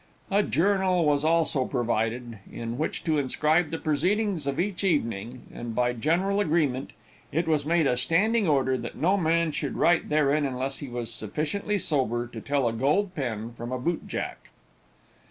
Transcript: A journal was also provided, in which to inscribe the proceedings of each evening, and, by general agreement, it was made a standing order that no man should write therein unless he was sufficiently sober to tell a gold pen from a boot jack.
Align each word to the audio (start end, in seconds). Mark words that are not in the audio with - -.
A 0.31 0.41
journal 0.41 1.05
was 1.05 1.23
also 1.23 1.65
provided, 1.65 2.39
in 2.51 2.79
which 2.79 3.03
to 3.03 3.19
inscribe 3.19 3.69
the 3.69 3.77
proceedings 3.77 4.47
of 4.47 4.59
each 4.59 4.83
evening, 4.83 5.43
and, 5.53 5.75
by 5.75 5.93
general 5.93 6.39
agreement, 6.39 6.93
it 7.31 7.47
was 7.47 7.67
made 7.67 7.85
a 7.85 7.95
standing 7.95 8.47
order 8.47 8.79
that 8.79 8.95
no 8.97 9.15
man 9.15 9.51
should 9.51 9.77
write 9.77 10.09
therein 10.09 10.43
unless 10.43 10.79
he 10.79 10.87
was 10.87 11.13
sufficiently 11.13 11.77
sober 11.77 12.25
to 12.25 12.41
tell 12.41 12.67
a 12.67 12.73
gold 12.73 13.13
pen 13.13 13.53
from 13.53 13.71
a 13.71 13.77
boot 13.77 14.07
jack. 14.07 14.49